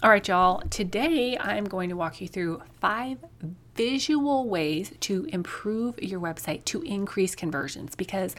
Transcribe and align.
All 0.00 0.10
right, 0.10 0.28
y'all. 0.28 0.60
Today 0.70 1.36
I'm 1.40 1.64
going 1.64 1.88
to 1.88 1.96
walk 1.96 2.20
you 2.20 2.28
through 2.28 2.62
five 2.80 3.18
visual 3.74 4.48
ways 4.48 4.92
to 5.00 5.24
improve 5.32 6.00
your 6.00 6.20
website 6.20 6.64
to 6.66 6.82
increase 6.82 7.34
conversions 7.34 7.96
because 7.96 8.36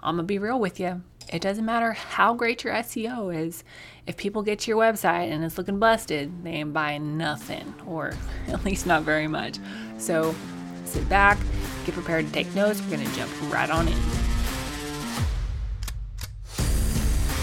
I'm 0.00 0.16
to 0.18 0.22
be 0.22 0.38
real 0.38 0.60
with 0.60 0.78
you. 0.78 1.02
It 1.32 1.42
doesn't 1.42 1.64
matter 1.64 1.90
how 1.90 2.34
great 2.34 2.62
your 2.62 2.74
SEO 2.74 3.36
is. 3.36 3.64
If 4.06 4.16
people 4.16 4.44
get 4.44 4.60
to 4.60 4.70
your 4.70 4.78
website 4.78 5.32
and 5.32 5.42
it's 5.42 5.58
looking 5.58 5.80
busted, 5.80 6.44
they 6.44 6.50
ain't 6.50 6.72
buying 6.72 7.18
nothing, 7.18 7.74
or 7.84 8.12
at 8.46 8.64
least 8.64 8.86
not 8.86 9.02
very 9.02 9.26
much. 9.26 9.58
So 9.98 10.36
sit 10.84 11.08
back, 11.08 11.36
get 11.84 11.96
prepared 11.96 12.26
to 12.26 12.32
take 12.32 12.54
notes. 12.54 12.80
We're 12.80 12.98
to 12.98 13.16
jump 13.16 13.32
right 13.52 13.70
on 13.70 13.88
in. 13.88 14.31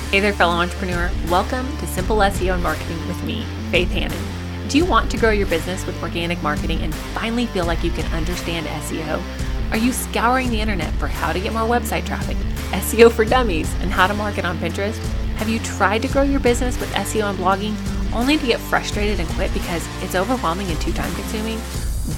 Hey 0.10 0.22
there, 0.22 0.34
fellow 0.34 0.56
entrepreneur. 0.56 1.12
Welcome 1.30 1.68
to 1.78 1.86
Simple 1.86 2.18
SEO 2.18 2.56
and 2.56 2.64
Marketing 2.64 2.98
with 3.08 3.24
me, 3.24 3.44
Faith 3.70 3.92
Hanan. 3.92 4.68
Do 4.68 4.80
you 4.80 4.84
want 4.84 5.12
to 5.12 5.20
grow 5.20 5.30
your 5.30 5.46
business 5.46 5.86
with 5.86 6.02
organic 6.02 6.42
marketing 6.42 6.82
and 6.82 6.96
finally 6.96 7.46
feel 7.46 7.66
like 7.66 7.84
you 7.84 7.92
can 7.92 8.12
understand 8.12 8.66
SEO? 8.66 9.22
Are 9.70 9.78
you 9.78 9.94
scouring 9.94 10.50
the 10.50 10.60
internet 10.60 10.92
for 10.96 11.06
how 11.06 11.32
to 11.32 11.40
get 11.40 11.54
more 11.54 11.62
website 11.62 12.08
traffic, 12.08 12.38
SEO 12.72 13.12
for 13.12 13.24
dummies, 13.24 13.72
and 13.82 13.92
how 13.92 14.08
to 14.08 14.16
market 14.16 14.46
on 14.46 14.58
Pinterest? 14.58 14.98
Have 15.36 15.48
you 15.48 15.60
tried 15.60 16.02
to 16.02 16.08
grow 16.08 16.24
your 16.24 16.40
business 16.40 16.80
with 16.80 16.92
SEO 16.94 17.30
and 17.30 17.38
blogging 17.38 17.76
only 18.12 18.40
to 18.40 18.48
get 18.48 18.60
frustrated 18.60 19.20
and 19.20 19.30
quit 19.30 19.54
because 19.54 19.88
it's 20.02 20.16
overwhelming 20.16 20.70
and 20.70 20.82
too 20.82 20.92
time 20.92 21.14
consuming? 21.14 21.60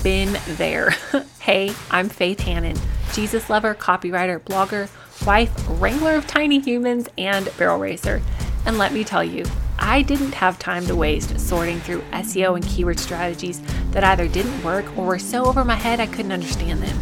Been 0.02 0.39
there. 0.55 0.91
hey, 1.39 1.73
I'm 1.89 2.08
Faith 2.08 2.39
Hanan, 2.39 2.77
Jesus 3.11 3.49
lover, 3.49 3.75
copywriter, 3.75 4.39
blogger 4.39 4.88
wife, 5.25 5.52
wrangler 5.81 6.16
of 6.16 6.27
tiny 6.27 6.59
humans, 6.59 7.07
and 7.17 7.49
barrel 7.57 7.80
racer. 7.80 8.21
And 8.66 8.77
let 8.77 8.93
me 8.93 9.03
tell 9.03 9.23
you, 9.23 9.45
I 9.80 10.03
didn't 10.03 10.35
have 10.35 10.59
time 10.59 10.85
to 10.88 10.95
waste 10.95 11.39
sorting 11.39 11.80
through 11.80 12.02
SEO 12.13 12.55
and 12.55 12.66
keyword 12.66 12.99
strategies 12.99 13.61
that 13.91 14.03
either 14.03 14.27
didn't 14.27 14.63
work 14.63 14.85
or 14.97 15.05
were 15.05 15.20
so 15.20 15.45
over 15.45 15.66
my 15.66 15.75
head 15.75 15.99
I 15.99 16.05
couldn't 16.05 16.31
understand 16.31 16.81
them. 16.81 16.97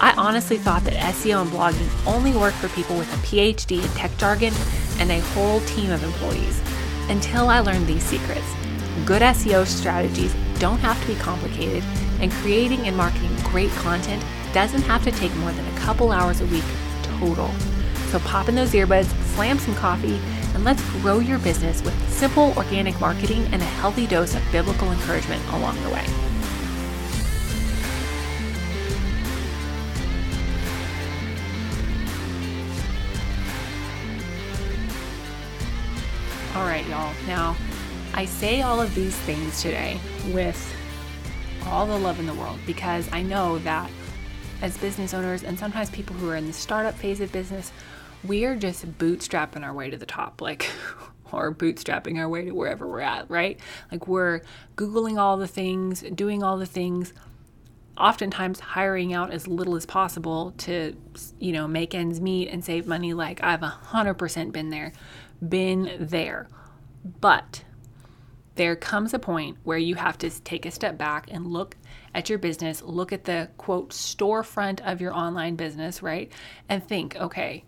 I 0.00 0.12
honestly 0.16 0.58
thought 0.58 0.84
that 0.84 0.94
SEO 1.14 1.42
and 1.42 1.50
blogging 1.50 1.88
only 2.06 2.32
worked 2.32 2.56
for 2.56 2.68
people 2.68 2.96
with 2.96 3.12
a 3.12 3.26
PhD 3.26 3.82
in 3.82 3.88
tech 3.90 4.16
jargon 4.18 4.52
and 4.98 5.10
a 5.10 5.20
whole 5.20 5.60
team 5.60 5.90
of 5.90 6.04
employees 6.04 6.60
until 7.08 7.48
I 7.48 7.60
learned 7.60 7.86
these 7.86 8.02
secrets. 8.02 8.54
Good 9.06 9.22
SEO 9.22 9.66
strategies 9.66 10.34
don't 10.58 10.78
have 10.78 11.00
to 11.00 11.06
be 11.06 11.18
complicated, 11.18 11.82
and 12.20 12.30
creating 12.32 12.80
and 12.80 12.96
marketing 12.96 13.34
great 13.44 13.70
content 13.70 14.22
doesn't 14.52 14.82
have 14.82 15.02
to 15.04 15.10
take 15.10 15.34
more 15.36 15.52
than 15.52 15.66
a 15.66 15.78
couple 15.78 16.12
hours 16.12 16.40
a 16.42 16.46
week 16.46 16.64
total. 17.20 17.50
So 18.08 18.18
pop 18.20 18.48
in 18.48 18.54
those 18.54 18.72
earbuds, 18.72 19.04
slam 19.34 19.58
some 19.58 19.74
coffee, 19.74 20.18
and 20.54 20.64
let's 20.64 20.82
grow 21.00 21.20
your 21.20 21.38
business 21.38 21.82
with 21.82 21.94
simple 22.10 22.52
organic 22.56 22.98
marketing 22.98 23.46
and 23.52 23.62
a 23.62 23.66
healthy 23.66 24.06
dose 24.06 24.34
of 24.34 24.42
biblical 24.50 24.90
encouragement 24.90 25.46
along 25.52 25.80
the 25.84 25.90
way. 25.90 26.04
All 36.56 36.66
right, 36.66 36.86
y'all. 36.88 37.14
Now, 37.26 37.56
I 38.12 38.24
say 38.24 38.62
all 38.62 38.80
of 38.80 38.94
these 38.94 39.14
things 39.14 39.62
today 39.62 40.00
with 40.32 40.74
all 41.66 41.86
the 41.86 41.96
love 41.96 42.18
in 42.18 42.26
the 42.26 42.34
world 42.34 42.58
because 42.66 43.08
I 43.12 43.22
know 43.22 43.58
that 43.60 43.88
as 44.62 44.76
business 44.78 45.14
owners 45.14 45.42
and 45.42 45.58
sometimes 45.58 45.90
people 45.90 46.16
who 46.16 46.28
are 46.28 46.36
in 46.36 46.46
the 46.46 46.52
startup 46.52 46.94
phase 46.94 47.20
of 47.20 47.32
business, 47.32 47.72
we 48.24 48.44
are 48.44 48.56
just 48.56 48.86
bootstrapping 48.98 49.64
our 49.64 49.72
way 49.72 49.90
to 49.90 49.96
the 49.96 50.06
top, 50.06 50.40
like, 50.40 50.70
or 51.32 51.54
bootstrapping 51.54 52.18
our 52.18 52.28
way 52.28 52.44
to 52.44 52.52
wherever 52.52 52.86
we're 52.86 53.00
at, 53.00 53.30
right? 53.30 53.58
Like, 53.90 54.06
we're 54.06 54.40
Googling 54.76 55.18
all 55.18 55.36
the 55.36 55.46
things, 55.46 56.02
doing 56.14 56.42
all 56.42 56.58
the 56.58 56.66
things, 56.66 57.12
oftentimes 57.96 58.60
hiring 58.60 59.12
out 59.12 59.30
as 59.30 59.46
little 59.46 59.76
as 59.76 59.86
possible 59.86 60.52
to, 60.58 60.96
you 61.38 61.52
know, 61.52 61.68
make 61.68 61.94
ends 61.94 62.20
meet 62.20 62.48
and 62.48 62.64
save 62.64 62.86
money. 62.86 63.14
Like, 63.14 63.42
I've 63.42 63.60
100% 63.60 64.52
been 64.52 64.70
there, 64.70 64.92
been 65.46 65.96
there. 65.98 66.48
But 67.20 67.64
there 68.56 68.76
comes 68.76 69.14
a 69.14 69.18
point 69.18 69.58
where 69.64 69.78
you 69.78 69.94
have 69.94 70.18
to 70.18 70.28
take 70.28 70.66
a 70.66 70.70
step 70.70 70.98
back 70.98 71.28
and 71.30 71.46
look 71.46 71.76
at 72.14 72.28
your 72.28 72.38
business, 72.38 72.82
look 72.82 73.12
at 73.12 73.24
the 73.24 73.48
quote 73.56 73.90
storefront 73.90 74.80
of 74.80 75.00
your 75.00 75.14
online 75.14 75.56
business, 75.56 76.02
right? 76.02 76.30
And 76.68 76.86
think, 76.86 77.16
okay, 77.16 77.64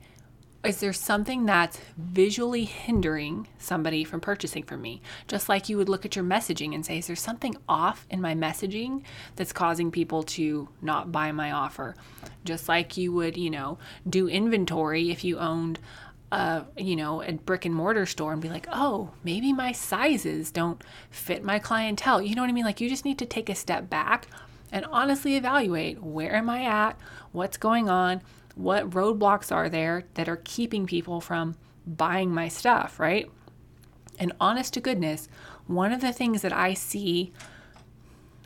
is 0.65 0.79
there 0.79 0.93
something 0.93 1.45
that's 1.45 1.79
visually 1.97 2.65
hindering 2.65 3.49
somebody 3.59 4.05
from 4.05 4.21
purchasing 4.21 4.63
from 4.63 4.81
me? 4.81 5.03
Just 5.27 5.49
like 5.49 5.69
you 5.69 5.77
would 5.77 5.89
look 5.89 6.05
at 6.05 6.15
your 6.15 6.25
messaging 6.25 6.73
and 6.75 6.87
say, 6.87 6.99
is 6.99 7.09
there 7.09 7.17
something 7.17 7.57
off 7.69 8.07
in 8.11 8.21
my 8.21 8.35
messaging 8.35 9.03
that's 9.35 9.53
causing 9.53 9.91
people 9.91 10.23
to 10.23 10.69
not 10.81 11.11
buy 11.11 11.33
my 11.33 11.51
offer? 11.51 11.97
Just 12.45 12.69
like 12.69 12.97
you 12.97 13.13
would, 13.13 13.37
you 13.37 13.51
know, 13.51 13.79
do 14.09 14.29
inventory 14.29 15.11
if 15.11 15.25
you 15.25 15.39
owned 15.39 15.81
a 16.33 16.65
you 16.79 16.97
know 16.97 17.23
a 17.23 17.33
brick 17.33 17.67
and 17.67 17.75
mortar 17.75 18.07
store 18.07 18.33
and 18.33 18.41
be 18.41 18.49
like 18.49 18.67
oh 18.73 19.11
maybe 19.23 19.53
my 19.53 19.71
sizes 19.71 20.51
don't 20.51 20.83
fit 21.11 21.45
my 21.45 21.59
clientele. 21.59 22.23
You 22.23 22.35
know 22.35 22.43
what 22.43 22.49
i 22.49 22.53
mean? 22.53 22.65
Like 22.65 22.81
you 22.81 22.89
just 22.89 23.05
need 23.05 23.19
to 23.19 23.27
take 23.27 23.51
a 23.51 23.55
step 23.55 23.91
back 23.91 24.27
and 24.73 24.87
honestly 24.87 25.37
evaluate 25.37 26.03
where 26.03 26.35
am 26.35 26.49
i 26.49 26.65
at 26.65 26.99
what's 27.33 27.59
going 27.59 27.89
on 27.89 28.23
what 28.55 28.91
roadblocks 28.91 29.53
are 29.53 29.69
there 29.69 30.05
that 30.15 30.29
are 30.29 30.41
keeping 30.45 30.87
people 30.87 31.21
from 31.21 31.55
buying 31.87 32.33
my 32.33 32.49
stuff 32.49 32.99
right? 32.99 33.31
And 34.19 34.33
honest 34.41 34.73
to 34.75 34.81
goodness 34.81 35.29
one 35.67 35.93
of 35.93 36.01
the 36.01 36.13
things 36.13 36.41
that 36.43 36.53
i 36.53 36.73
see 36.73 37.33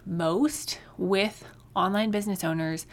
most 0.05 0.81
with 0.99 1.45
online 1.75 2.11
business 2.11 2.43
owners 2.43 2.87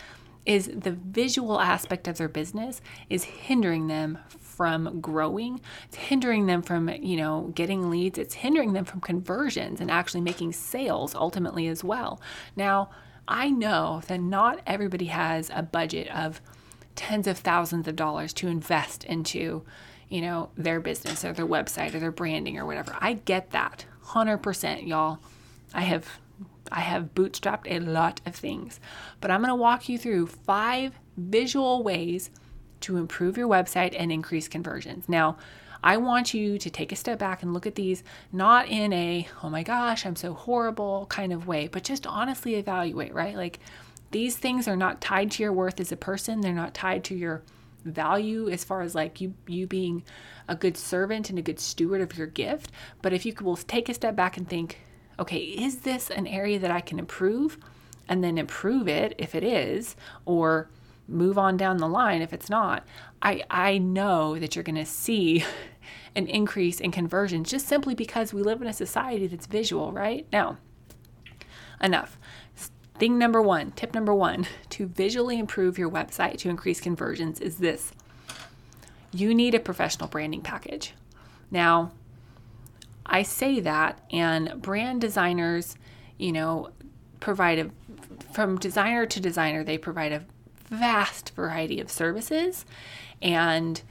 is 0.45 0.69
the 0.73 0.91
visual 0.91 1.59
aspect 1.59 2.07
of 2.07 2.17
their 2.17 2.27
business 2.27 2.81
is 3.09 3.23
hindering 3.23 3.87
them 3.87 4.17
from 4.63 5.01
growing. 5.01 5.59
It's 5.89 5.97
hindering 5.97 6.45
them 6.45 6.61
from, 6.61 6.87
you 6.87 7.17
know, 7.17 7.51
getting 7.53 7.89
leads. 7.89 8.17
It's 8.17 8.35
hindering 8.35 8.71
them 8.71 8.85
from 8.85 9.01
conversions 9.01 9.81
and 9.81 9.91
actually 9.91 10.21
making 10.21 10.53
sales 10.53 11.13
ultimately 11.13 11.67
as 11.67 11.83
well. 11.83 12.21
Now, 12.55 12.89
I 13.27 13.49
know 13.49 14.03
that 14.07 14.21
not 14.21 14.61
everybody 14.65 15.07
has 15.07 15.51
a 15.53 15.63
budget 15.63 16.07
of 16.15 16.39
tens 16.95 17.27
of 17.27 17.39
thousands 17.39 17.89
of 17.89 17.97
dollars 17.97 18.31
to 18.35 18.47
invest 18.47 19.03
into, 19.03 19.63
you 20.07 20.21
know, 20.21 20.49
their 20.55 20.79
business 20.79 21.25
or 21.25 21.33
their 21.33 21.45
website 21.45 21.93
or 21.93 21.99
their 21.99 22.09
branding 22.09 22.57
or 22.57 22.65
whatever. 22.65 22.95
I 23.01 23.15
get 23.15 23.51
that. 23.51 23.83
100%, 24.05 24.87
y'all. 24.87 25.19
I 25.73 25.81
have 25.81 26.07
I 26.71 26.79
have 26.79 27.13
bootstrapped 27.13 27.69
a 27.69 27.79
lot 27.81 28.21
of 28.25 28.33
things, 28.33 28.79
but 29.19 29.29
I'm 29.29 29.41
going 29.41 29.49
to 29.49 29.55
walk 29.55 29.89
you 29.89 29.97
through 29.97 30.27
five 30.27 30.97
visual 31.17 31.83
ways 31.83 32.29
to 32.83 32.97
improve 32.97 33.37
your 33.37 33.47
website 33.47 33.95
and 33.97 34.11
increase 34.11 34.47
conversions. 34.47 35.09
Now, 35.09 35.37
I 35.83 35.97
want 35.97 36.33
you 36.33 36.57
to 36.57 36.69
take 36.69 36.91
a 36.91 36.95
step 36.95 37.19
back 37.19 37.43
and 37.43 37.53
look 37.53 37.67
at 37.67 37.75
these 37.75 38.03
not 38.31 38.69
in 38.69 38.93
a, 38.93 39.27
oh 39.43 39.49
my 39.49 39.63
gosh, 39.63 40.05
I'm 40.05 40.15
so 40.15 40.33
horrible 40.33 41.07
kind 41.09 41.33
of 41.33 41.45
way, 41.45 41.67
but 41.67 41.83
just 41.83 42.07
honestly 42.07 42.55
evaluate, 42.55 43.13
right? 43.13 43.35
Like 43.35 43.59
these 44.11 44.37
things 44.37 44.67
are 44.67 44.77
not 44.77 45.01
tied 45.01 45.31
to 45.31 45.43
your 45.43 45.51
worth 45.51 45.79
as 45.79 45.91
a 45.91 45.97
person, 45.97 46.39
they're 46.39 46.53
not 46.53 46.73
tied 46.73 47.03
to 47.05 47.15
your 47.15 47.41
value 47.85 48.49
as 48.49 48.63
far 48.63 48.81
as 48.81 48.95
like 48.95 49.19
you 49.19 49.33
you 49.45 49.67
being 49.67 50.03
a 50.47 50.55
good 50.55 50.77
servant 50.77 51.29
and 51.29 51.37
a 51.37 51.41
good 51.41 51.59
steward 51.59 52.01
of 52.01 52.17
your 52.17 52.27
gift 52.27 52.71
but 53.01 53.11
if 53.11 53.25
you 53.25 53.33
will 53.41 53.57
take 53.57 53.89
a 53.89 53.93
step 53.93 54.15
back 54.15 54.37
and 54.37 54.47
think 54.47 54.79
okay 55.19 55.39
is 55.39 55.79
this 55.79 56.09
an 56.09 56.25
area 56.25 56.57
that 56.57 56.71
i 56.71 56.79
can 56.79 56.97
improve 56.97 57.57
and 58.07 58.23
then 58.23 58.37
improve 58.37 58.87
it 58.87 59.13
if 59.17 59.35
it 59.35 59.43
is 59.43 59.97
or 60.25 60.69
move 61.07 61.37
on 61.37 61.57
down 61.57 61.77
the 61.77 61.87
line 61.87 62.21
if 62.21 62.31
it's 62.31 62.49
not 62.49 62.85
i 63.21 63.43
i 63.49 63.77
know 63.77 64.39
that 64.39 64.55
you're 64.55 64.63
going 64.63 64.75
to 64.75 64.85
see 64.85 65.43
an 66.15 66.27
increase 66.27 66.79
in 66.79 66.91
conversions 66.91 67.49
just 67.49 67.67
simply 67.67 67.95
because 67.95 68.33
we 68.33 68.41
live 68.41 68.61
in 68.61 68.67
a 68.67 68.73
society 68.73 69.27
that's 69.27 69.47
visual 69.47 69.91
right? 69.91 70.27
Now 70.31 70.57
enough. 71.81 72.17
Thing 72.99 73.17
number 73.17 73.41
one 73.41 73.71
tip 73.71 73.93
number 73.93 74.13
one 74.13 74.47
to 74.69 74.87
visually 74.87 75.39
improve 75.39 75.77
your 75.77 75.89
website 75.89 76.37
to 76.39 76.49
increase 76.49 76.79
conversions 76.79 77.39
is 77.39 77.57
this. 77.57 77.91
You 79.11 79.33
need 79.33 79.53
a 79.53 79.59
professional 79.59 80.07
branding 80.07 80.41
package. 80.41 80.93
Now 81.51 81.91
i 83.05 83.21
say 83.21 83.59
that 83.59 83.99
and 84.11 84.61
brand 84.61 85.01
designers 85.01 85.75
you 86.17 86.31
know 86.31 86.69
provide 87.19 87.59
a 87.59 87.69
from 88.31 88.57
designer 88.57 89.05
to 89.05 89.19
designer 89.19 89.61
they 89.61 89.77
provide 89.77 90.13
a 90.13 90.23
vast 90.73 91.33
variety 91.35 91.79
of 91.79 91.91
services 91.91 92.65
and 93.21 93.81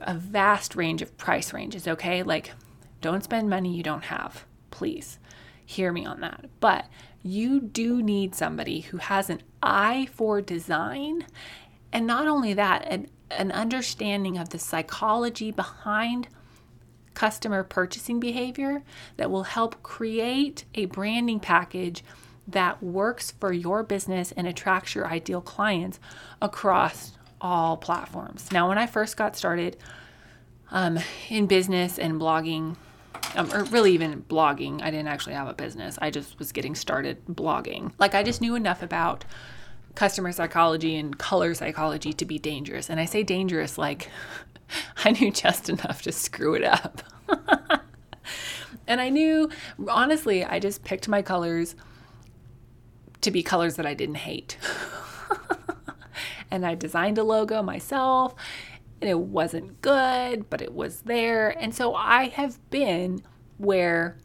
a 0.00 0.14
vast 0.14 0.76
range 0.76 1.02
of 1.02 1.16
price 1.16 1.52
ranges, 1.52 1.88
okay? 1.88 2.22
Like, 2.22 2.52
don't 3.00 3.24
spend 3.24 3.48
money 3.48 3.74
you 3.74 3.82
don't 3.82 4.04
have, 4.04 4.44
please. 4.70 5.18
Hear 5.64 5.92
me 5.92 6.04
on 6.04 6.20
that. 6.20 6.46
But 6.60 6.86
you 7.22 7.60
do 7.60 8.02
need 8.02 8.34
somebody 8.34 8.80
who 8.80 8.98
has 8.98 9.30
an 9.30 9.42
eye 9.62 10.08
for 10.12 10.40
design. 10.40 11.26
And 11.92 12.06
not 12.06 12.26
only 12.26 12.52
that, 12.54 12.86
an, 12.86 13.08
an 13.30 13.52
understanding 13.52 14.38
of 14.38 14.50
the 14.50 14.58
psychology 14.58 15.50
behind 15.50 16.28
customer 17.14 17.62
purchasing 17.62 18.18
behavior 18.20 18.82
that 19.16 19.30
will 19.30 19.44
help 19.44 19.82
create 19.82 20.64
a 20.74 20.86
branding 20.86 21.40
package 21.40 22.02
that 22.46 22.82
works 22.82 23.30
for 23.32 23.52
your 23.52 23.82
business 23.82 24.32
and 24.32 24.46
attracts 24.46 24.94
your 24.94 25.06
ideal 25.06 25.40
clients 25.40 26.00
across 26.40 27.12
all 27.40 27.76
platforms. 27.76 28.50
Now, 28.52 28.68
when 28.68 28.78
I 28.78 28.86
first 28.86 29.16
got 29.16 29.36
started 29.36 29.76
um, 30.70 30.98
in 31.28 31.46
business 31.46 31.98
and 31.98 32.20
blogging, 32.20 32.76
um, 33.36 33.52
or 33.52 33.64
really 33.64 33.92
even 33.92 34.22
blogging, 34.22 34.82
I 34.82 34.90
didn't 34.90 35.08
actually 35.08 35.34
have 35.34 35.48
a 35.48 35.54
business. 35.54 35.98
I 36.00 36.10
just 36.10 36.38
was 36.38 36.52
getting 36.52 36.74
started 36.74 37.24
blogging. 37.26 37.92
Like, 37.98 38.14
I 38.14 38.22
just 38.22 38.40
knew 38.40 38.54
enough 38.54 38.82
about 38.82 39.24
customer 39.94 40.32
psychology 40.32 40.96
and 40.96 41.18
color 41.18 41.54
psychology 41.54 42.12
to 42.14 42.24
be 42.24 42.38
dangerous. 42.38 42.88
And 42.88 42.98
I 42.98 43.04
say 43.04 43.22
dangerous 43.22 43.76
like 43.76 44.08
I 45.04 45.12
knew 45.12 45.30
just 45.30 45.68
enough 45.68 46.02
to 46.02 46.12
screw 46.12 46.54
it 46.54 46.64
up. 46.64 47.02
and 48.86 49.00
I 49.00 49.08
knew, 49.08 49.50
honestly, 49.88 50.44
I 50.44 50.58
just 50.58 50.84
picked 50.84 51.08
my 51.08 51.22
colors 51.22 51.74
to 53.22 53.30
be 53.30 53.42
colors 53.42 53.76
that 53.76 53.86
I 53.86 53.94
didn't 53.94 54.16
hate. 54.16 54.58
and 56.50 56.66
I 56.66 56.74
designed 56.74 57.18
a 57.18 57.24
logo 57.24 57.62
myself, 57.62 58.34
and 59.00 59.08
it 59.08 59.18
wasn't 59.18 59.80
good, 59.80 60.48
but 60.50 60.62
it 60.62 60.74
was 60.74 61.02
there. 61.02 61.50
And 61.50 61.74
so 61.74 61.94
I 61.94 62.28
have 62.28 62.58
been 62.70 63.22
where, 63.58 64.16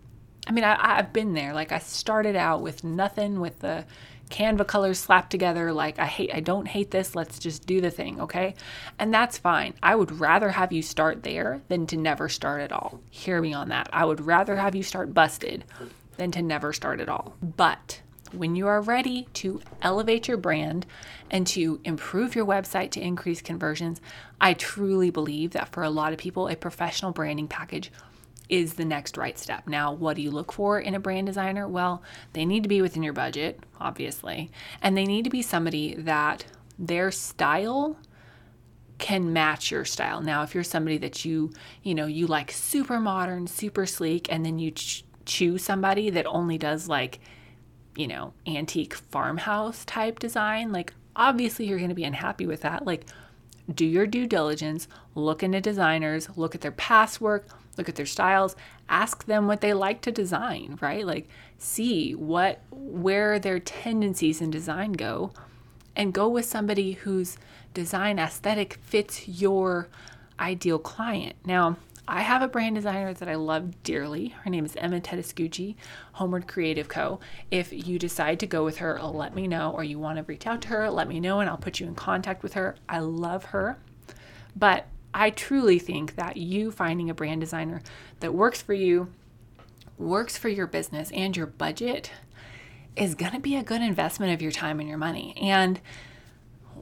I 0.48 0.52
mean, 0.52 0.64
I, 0.64 0.98
have 0.98 1.14
been 1.14 1.34
there. 1.34 1.54
Like 1.54 1.72
I 1.72 1.80
started 1.80 2.36
out 2.36 2.62
with 2.62 2.84
nothing, 2.84 3.40
with 3.40 3.60
the 3.60 3.86
Canva 4.30 4.68
colors 4.68 5.00
slapped 5.00 5.32
together 5.32 5.72
like 5.72 6.00
I 6.00 6.06
hate 6.06 6.32
I 6.34 6.42
don't 6.42 6.68
hate 6.68 6.92
this, 6.92 7.16
let's 7.16 7.40
just 7.40 7.66
do 7.66 7.80
the 7.80 7.92
thing, 7.92 8.20
okay? 8.22 8.56
And 9.00 9.14
that's 9.14 9.38
fine. 9.38 9.74
I 9.82 9.96
would 9.96 10.20
rather 10.20 10.50
have 10.50 10.74
you 10.74 10.82
start 10.82 11.24
there 11.24 11.62
than 11.70 11.88
to 11.88 11.98
never 11.98 12.28
start 12.28 12.62
at 12.62 12.72
all. 12.72 13.00
Hear 13.10 13.42
me 13.42 13.54
on 13.54 13.70
that. 13.70 13.90
I 13.94 14.06
would 14.06 14.26
rather 14.26 14.58
have 14.58 14.76
you 14.76 14.84
start 14.84 15.14
busted 15.14 15.64
than 16.18 16.32
to 16.32 16.42
never 16.42 16.74
start 16.74 17.00
at 17.00 17.10
all. 17.10 17.36
But 17.42 18.02
when 18.34 18.56
you 18.56 18.68
are 18.68 18.82
ready 18.82 19.28
to 19.34 19.62
elevate 19.82 20.28
your 20.28 20.38
brand 20.38 20.86
and 21.30 21.46
to 21.48 21.80
improve 21.84 22.36
your 22.36 22.46
website 22.46 22.92
to 22.92 23.02
increase 23.02 23.42
conversions, 23.42 24.02
I 24.40 24.54
truly 24.54 25.10
believe 25.10 25.52
that 25.52 25.70
for 25.70 25.84
a 25.84 25.90
lot 25.90 26.14
of 26.14 26.20
people, 26.20 26.48
a 26.48 26.56
professional 26.56 27.12
branding 27.12 27.48
package 27.48 27.92
is 28.50 28.76
the 28.76 28.86
next 28.86 29.18
right 29.18 29.38
step. 29.38 29.68
Now, 29.68 29.92
what 29.92 30.16
do 30.16 30.22
you 30.22 30.32
look 30.32 30.54
for 30.54 30.80
in 30.80 30.96
a 30.96 31.00
brand 31.00 31.28
designer? 31.28 31.68
Well, 31.68 32.02
they 32.34 32.46
need 32.46 32.64
to 32.64 32.70
be 32.70 32.82
within 32.82 33.04
your 33.04 33.14
budget, 33.14 33.60
obviously, 33.80 34.52
and 34.82 34.96
they 34.96 35.06
need 35.06 35.26
to 35.26 35.30
be 35.30 35.42
somebody 35.42 35.96
that 35.96 36.46
their 36.80 37.12
style 37.12 37.98
can 38.98 39.34
match 39.34 39.70
your 39.70 39.86
style. 39.86 40.22
Now, 40.22 40.44
if 40.44 40.56
you're 40.56 40.64
somebody 40.64 40.98
that 41.00 41.26
you, 41.26 41.52
you 41.84 41.94
know, 41.94 42.06
you 42.06 42.26
like 42.26 42.52
super 42.52 43.00
modern, 43.00 43.48
super 43.48 43.86
sleek, 43.86 44.32
and 44.32 44.46
then 44.46 44.60
you 44.60 44.72
ch- 44.72 45.04
choose 45.26 45.64
somebody 45.64 46.10
that 46.10 46.26
only 46.26 46.58
does 46.58 46.88
like, 46.88 47.20
you 47.98 48.08
know, 48.08 48.34
antique 48.46 48.94
farmhouse 48.94 49.84
type 49.86 50.20
design, 50.20 50.72
like 50.72 50.94
obviously 51.16 51.66
you're 51.66 51.80
going 51.80 51.90
to 51.90 51.96
be 51.96 52.04
unhappy 52.04 52.46
with 52.46 52.62
that. 52.62 52.86
Like, 52.86 53.06
do 53.74 53.86
your 53.86 54.08
due 54.08 54.28
diligence, 54.28 54.88
look 55.16 55.44
into 55.44 55.60
designers, 55.60 56.30
look 56.38 56.56
at 56.56 56.62
their 56.62 56.72
past 56.72 57.20
work, 57.20 57.48
look 57.78 57.90
at 57.90 57.96
their 57.96 58.06
styles, 58.06 58.56
ask 58.88 59.26
them 59.26 59.48
what 59.48 59.62
they 59.62 59.74
like 59.74 60.02
to 60.02 60.12
design, 60.12 60.78
right? 60.82 61.06
Like 61.06 61.28
see 61.58 62.14
what 62.14 62.62
where 62.72 63.40
their 63.40 63.60
tendencies 63.60 64.42
in 64.42 64.52
design 64.52 64.94
go 64.94 65.32
and 65.96 66.14
go 66.14 66.30
with 66.30 66.46
somebody 66.46 66.94
whose 66.94 67.38
design 67.74 68.20
aesthetic 68.20 68.76
fits 68.76 69.28
your 69.28 69.90
ideal 70.40 70.80
client. 70.80 71.36
Now, 71.46 71.78
I 72.08 72.22
have 72.22 72.42
a 72.42 72.48
brand 72.48 72.76
designer 72.76 73.14
that 73.14 73.28
I 73.28 73.36
love 73.36 73.84
dearly. 73.84 74.30
Her 74.30 74.50
name 74.50 74.64
is 74.64 74.78
Emma 74.78 75.02
Tedescucci, 75.02 75.76
Homeward 76.14 76.48
Creative 76.48 76.88
Co. 76.88 77.20
If 77.52 77.74
you 77.74 78.00
decide 78.00 78.40
to 78.40 78.48
go 78.48 78.64
with 78.64 78.78
her, 78.78 78.98
let 79.02 79.36
me 79.36 79.46
know, 79.46 79.72
or 79.72 79.84
you 79.84 80.00
want 80.00 80.18
to 80.18 80.24
reach 80.24 80.48
out 80.48 80.62
to 80.62 80.68
her, 80.70 80.90
let 80.90 81.10
me 81.10 81.20
know, 81.20 81.42
and 81.42 81.50
I'll 81.50 81.58
put 81.58 81.82
you 81.82 81.88
in 81.88 81.96
contact 81.96 82.44
with 82.44 82.54
her. 82.54 82.78
I 82.88 83.00
love 83.00 83.46
her. 83.46 83.78
But 84.56 84.88
I 85.14 85.32
truly 85.32 85.80
think 85.80 86.16
that 86.16 86.38
you 86.38 86.72
finding 86.72 87.10
a 87.10 87.14
brand 87.14 87.42
designer 87.42 87.82
that 88.22 88.34
works 88.34 88.62
for 88.62 88.74
you, 88.74 89.12
works 89.98 90.38
for 90.38 90.48
your 90.48 90.68
business 90.68 91.12
and 91.12 91.36
your 91.36 91.48
budget 91.48 92.12
is 92.96 93.16
going 93.16 93.34
to 93.34 93.40
be 93.40 93.58
a 93.58 93.64
good 93.64 93.82
investment 93.82 94.34
of 94.34 94.42
your 94.42 94.52
time 94.52 94.80
and 94.80 94.88
your 94.88 94.98
money. 94.98 95.36
And 95.42 95.82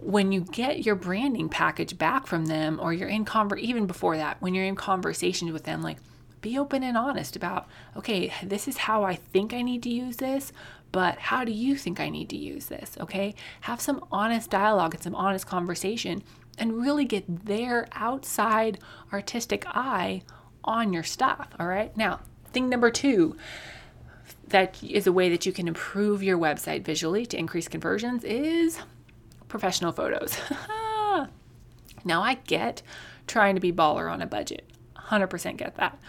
when 0.05 0.31
you 0.31 0.41
get 0.41 0.85
your 0.85 0.95
branding 0.95 1.49
package 1.49 1.97
back 1.97 2.27
from 2.27 2.45
them 2.45 2.79
or 2.79 2.93
you're 2.93 3.09
in 3.09 3.25
conver 3.25 3.57
even 3.57 3.87
before 3.87 4.17
that, 4.17 4.39
when 4.39 4.53
you're 4.53 4.65
in 4.65 4.75
conversations 4.75 5.51
with 5.51 5.63
them 5.63 5.81
like 5.81 5.97
be 6.41 6.59
open 6.59 6.83
and 6.83 6.95
honest 6.95 7.35
about, 7.35 7.67
okay, 7.97 8.31
this 8.43 8.67
is 8.67 8.77
how 8.77 9.03
I 9.03 9.15
think 9.15 9.51
I 9.51 9.63
need 9.63 9.81
to 9.81 9.89
use 9.89 10.17
this, 10.17 10.53
but 10.91 11.17
how 11.17 11.43
do 11.43 11.51
you 11.51 11.75
think 11.75 11.99
I 11.99 12.09
need 12.09 12.29
to 12.29 12.37
use 12.37 12.67
this? 12.67 12.95
Okay? 13.01 13.33
Have 13.61 13.81
some 13.81 14.05
honest 14.11 14.51
dialogue 14.51 14.93
and 14.93 15.01
some 15.01 15.15
honest 15.15 15.47
conversation 15.47 16.21
and 16.59 16.79
really 16.79 17.05
get 17.05 17.45
their 17.45 17.87
outside 17.93 18.77
artistic 19.11 19.65
eye 19.67 20.21
on 20.63 20.93
your 20.93 21.03
stuff. 21.03 21.47
All 21.59 21.67
right. 21.67 21.95
Now, 21.97 22.19
thing 22.53 22.69
number 22.69 22.91
two 22.91 23.35
that 24.49 24.81
is 24.83 25.07
a 25.07 25.11
way 25.11 25.29
that 25.29 25.47
you 25.47 25.51
can 25.51 25.67
improve 25.67 26.21
your 26.21 26.37
website 26.37 26.85
visually 26.85 27.25
to 27.25 27.37
increase 27.37 27.67
conversions 27.67 28.23
is 28.23 28.79
professional 29.47 29.91
photos. 29.91 30.37
now, 32.05 32.21
I 32.21 32.35
get 32.45 32.81
trying 33.27 33.55
to 33.55 33.61
be 33.61 33.71
baller 33.71 34.11
on 34.11 34.21
a 34.21 34.27
budget. 34.27 34.69
100% 34.97 35.57
get 35.57 35.75
that. 35.75 35.99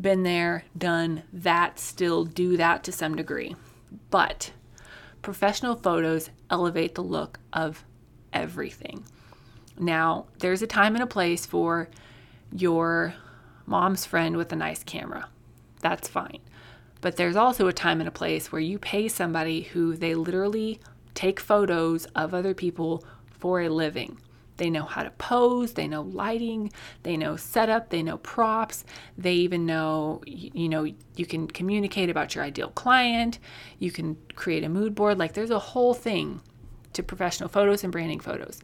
Been 0.00 0.22
there, 0.22 0.64
done 0.76 1.22
that, 1.32 1.78
still 1.78 2.24
do 2.24 2.56
that 2.56 2.84
to 2.84 2.92
some 2.92 3.14
degree. 3.14 3.56
But 4.10 4.52
professional 5.22 5.76
photos 5.76 6.30
elevate 6.50 6.94
the 6.94 7.02
look 7.02 7.38
of 7.52 7.84
everything. 8.32 9.04
Now, 9.78 10.26
there's 10.38 10.62
a 10.62 10.66
time 10.66 10.94
and 10.94 11.02
a 11.02 11.06
place 11.06 11.46
for 11.46 11.88
your 12.52 13.14
mom's 13.66 14.06
friend 14.06 14.36
with 14.36 14.52
a 14.52 14.56
nice 14.56 14.84
camera. 14.84 15.28
That's 15.80 16.08
fine. 16.08 16.40
But 17.00 17.16
there's 17.16 17.36
also 17.36 17.66
a 17.68 17.72
time 17.72 18.00
and 18.00 18.08
a 18.08 18.12
place 18.12 18.50
where 18.50 18.60
you 18.60 18.78
pay 18.78 19.08
somebody 19.08 19.62
who 19.62 19.96
they 19.96 20.14
literally 20.14 20.80
take 21.16 21.40
photos 21.40 22.04
of 22.14 22.32
other 22.32 22.54
people 22.54 23.04
for 23.30 23.60
a 23.62 23.68
living. 23.68 24.18
They 24.58 24.70
know 24.70 24.84
how 24.84 25.02
to 25.02 25.10
pose, 25.10 25.72
they 25.72 25.88
know 25.88 26.02
lighting, 26.02 26.72
they 27.02 27.16
know 27.16 27.36
setup, 27.36 27.90
they 27.90 28.02
know 28.02 28.18
props, 28.18 28.84
they 29.18 29.34
even 29.34 29.66
know, 29.66 30.22
you 30.26 30.68
know, 30.68 30.84
you 31.16 31.26
can 31.26 31.46
communicate 31.48 32.08
about 32.08 32.34
your 32.34 32.44
ideal 32.44 32.70
client, 32.70 33.38
you 33.78 33.90
can 33.90 34.16
create 34.34 34.64
a 34.64 34.68
mood 34.68 34.94
board. 34.94 35.18
Like 35.18 35.34
there's 35.34 35.50
a 35.50 35.58
whole 35.58 35.92
thing 35.92 36.40
to 36.94 37.02
professional 37.02 37.48
photos 37.48 37.82
and 37.82 37.92
branding 37.92 38.20
photos. 38.20 38.60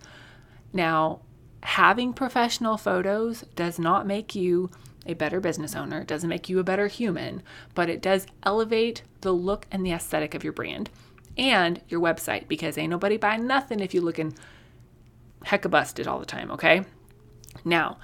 Now, 0.73 1.21
having 1.62 2.15
professional 2.15 2.79
photos 2.79 3.45
does 3.55 3.79
not 3.79 4.07
make 4.07 4.35
you 4.35 4.71
a 5.05 5.15
better 5.15 5.41
business 5.41 5.75
owner, 5.75 6.00
it 6.00 6.07
doesn't 6.07 6.29
make 6.29 6.49
you 6.49 6.59
a 6.59 6.65
better 6.65 6.87
human, 6.87 7.43
but 7.75 7.91
it 7.91 8.00
does 8.00 8.27
elevate 8.45 9.03
the 9.21 9.33
look 9.33 9.67
and 9.71 9.85
the 9.85 9.93
aesthetic 9.93 10.35
of 10.35 10.45
your 10.45 10.53
brand 10.53 10.88
and 11.37 11.81
your 11.89 12.01
website 12.01 12.49
because 12.49 12.77
ain't 12.77 12.91
nobody 12.91 13.17
buying 13.17 13.47
nothing 13.47 13.81
if 13.81 13.95
you're 13.95 14.03
looking 14.03 14.35
hecka 15.45 15.71
busted 15.71 16.07
all 16.07 16.19
the 16.19 16.27
time, 16.27 16.51
okay? 16.51 16.85
Now, 17.65 17.99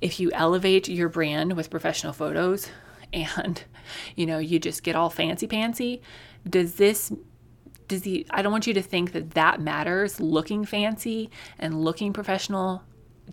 if 0.00 0.20
you 0.20 0.30
elevate 0.32 0.88
your 0.88 1.08
brand 1.08 1.56
with 1.56 1.70
professional 1.70 2.12
photos 2.12 2.70
and 3.12 3.62
you 4.16 4.26
know, 4.26 4.38
you 4.38 4.58
just 4.58 4.82
get 4.82 4.96
all 4.96 5.10
fancy 5.10 5.46
pantsy, 5.46 6.00
does 6.48 6.74
this 6.74 7.12
does 7.88 8.02
the 8.02 8.26
I 8.30 8.42
don't 8.42 8.52
want 8.52 8.66
you 8.66 8.74
to 8.74 8.82
think 8.82 9.12
that 9.12 9.32
that 9.32 9.60
matters 9.60 10.20
looking 10.20 10.64
fancy 10.64 11.30
and 11.58 11.82
looking 11.84 12.12
professional 12.12 12.82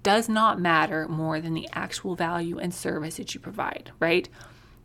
does 0.02 0.28
not 0.28 0.60
matter 0.60 1.08
more 1.08 1.40
than 1.40 1.54
the 1.54 1.70
actual 1.74 2.16
value 2.16 2.58
and 2.58 2.74
service 2.74 3.18
that 3.18 3.34
you 3.34 3.40
provide, 3.40 3.92
right? 4.00 4.28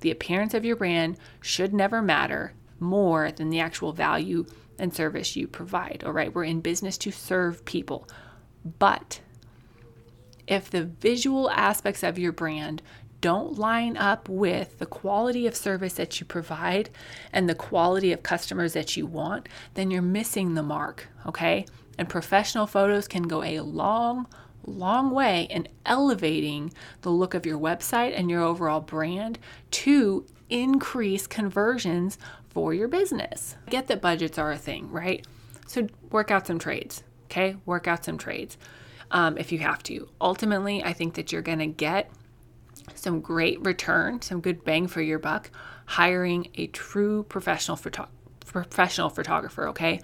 The 0.00 0.10
appearance 0.10 0.54
of 0.54 0.64
your 0.64 0.76
brand 0.76 1.16
should 1.40 1.72
never 1.72 2.02
matter 2.02 2.52
more 2.80 3.30
than 3.32 3.50
the 3.50 3.60
actual 3.60 3.92
value 3.92 4.46
and 4.78 4.94
service 4.94 5.36
you 5.36 5.46
provide, 5.46 6.02
all 6.04 6.12
right? 6.12 6.32
We're 6.32 6.44
in 6.44 6.60
business 6.60 6.96
to 6.98 7.10
serve 7.10 7.64
people. 7.64 8.08
But 8.78 9.20
if 10.46 10.70
the 10.70 10.84
visual 10.84 11.50
aspects 11.50 12.02
of 12.02 12.18
your 12.18 12.32
brand 12.32 12.82
don't 13.20 13.58
line 13.58 13.96
up 13.96 14.28
with 14.28 14.78
the 14.78 14.86
quality 14.86 15.46
of 15.46 15.56
service 15.56 15.94
that 15.94 16.20
you 16.20 16.26
provide 16.26 16.90
and 17.32 17.48
the 17.48 17.54
quality 17.54 18.12
of 18.12 18.22
customers 18.22 18.72
that 18.74 18.96
you 18.96 19.06
want, 19.06 19.48
then 19.74 19.90
you're 19.90 20.02
missing 20.02 20.54
the 20.54 20.62
mark, 20.62 21.08
okay? 21.26 21.66
And 21.98 22.08
professional 22.08 22.66
photos 22.66 23.08
can 23.08 23.24
go 23.24 23.42
a 23.42 23.60
long, 23.60 24.28
long 24.64 25.10
way 25.10 25.48
in 25.50 25.66
elevating 25.84 26.72
the 27.02 27.10
look 27.10 27.34
of 27.34 27.44
your 27.44 27.58
website 27.58 28.12
and 28.16 28.30
your 28.30 28.42
overall 28.42 28.80
brand 28.80 29.38
to 29.72 30.24
increase 30.48 31.26
conversions 31.26 32.18
for 32.50 32.74
your 32.74 32.88
business. 32.88 33.56
Get 33.68 33.86
that 33.88 34.00
budgets 34.00 34.38
are 34.38 34.52
a 34.52 34.58
thing, 34.58 34.90
right? 34.90 35.26
So 35.66 35.86
work 36.10 36.30
out 36.30 36.46
some 36.46 36.58
trades, 36.58 37.02
okay? 37.26 37.56
Work 37.66 37.86
out 37.86 38.04
some 38.04 38.18
trades 38.18 38.56
um, 39.10 39.36
if 39.38 39.52
you 39.52 39.58
have 39.58 39.82
to. 39.84 40.08
Ultimately, 40.20 40.82
I 40.82 40.92
think 40.92 41.14
that 41.14 41.32
you're 41.32 41.42
going 41.42 41.58
to 41.58 41.66
get 41.66 42.10
some 42.94 43.20
great 43.20 43.64
return, 43.64 44.22
some 44.22 44.40
good 44.40 44.64
bang 44.64 44.86
for 44.86 45.02
your 45.02 45.18
buck 45.18 45.50
hiring 45.88 46.48
a 46.56 46.66
true 46.66 47.22
professional 47.24 47.76
photo- 47.76 48.08
professional 48.40 49.08
photographer, 49.08 49.68
okay? 49.68 50.00